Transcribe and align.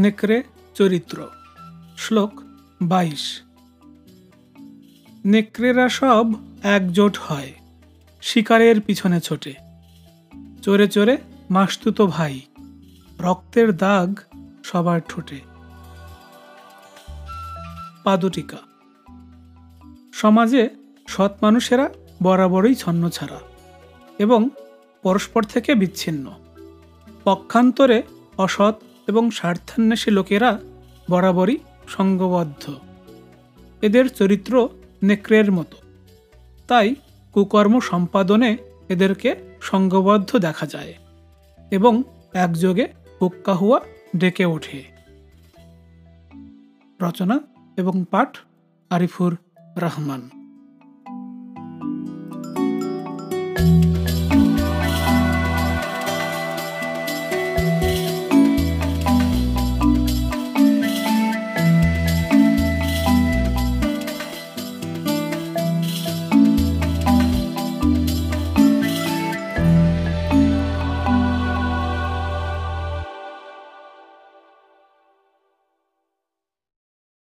নেকড়ে 0.00 0.38
চরিত্র। 0.74 1.18
শ্লোক 1.98 2.32
বাইশ। 2.82 3.24
নেকড়েরা 5.24 5.86
সব 5.88 6.26
একজোট 6.62 7.14
হয়, 7.18 7.52
শিকারের 8.22 8.80
পিছনে 8.80 9.18
ছোটে। 9.20 9.52
চোরে 10.62 10.86
চোরে 10.88 11.14
মাসতুতো 11.50 12.06
ভাই, 12.06 12.34
রক্তের 13.18 13.68
দাগ 13.76 14.08
সবার 14.64 15.00
ঠোঁটে। 15.08 15.38
পাদটিকা। 18.04 18.60
সমাজে 20.12 20.62
সৎ 21.08 21.32
মানুষেরা 21.42 21.86
বরাবরই 22.22 22.74
ছন্ন 22.74 23.02
ছাড়া 23.08 23.40
এবং 24.18 24.40
পরস্পর 25.02 25.42
থেকে 25.44 25.70
বিচ্ছিন্ন। 25.74 26.26
পক্ষান্তরে 27.24 27.98
অসৎ 28.38 28.74
এবং 29.10 29.30
স্বার্থান্বেষী 29.30 30.10
লোকেরা 30.10 30.58
বরাবরই 31.10 31.58
সঙ্গবদ্ধ। 31.88 32.74
এদের 33.82 34.08
চরিত্র 34.08 34.68
নেকড়ের 35.02 35.52
মতো। 35.52 35.76
তাই 36.68 36.94
কুকর্ম 37.32 37.80
সম্পাদনে 37.80 38.56
এদেরকে 38.88 39.36
সঙ্গবদ্ধ 39.60 40.38
দেখা 40.38 40.66
যায় 40.66 40.94
এবং 41.70 42.02
একযোগে 42.34 42.86
হুক্কা 43.22 43.54
হুয়া 43.54 43.80
ডেকে 44.16 44.44
ওঠে। 44.44 44.84
রচনা 47.02 47.40
এবং 47.76 48.04
পাঠ 48.10 48.38
আরিফুর 48.90 49.36
রহমান। 49.76 50.39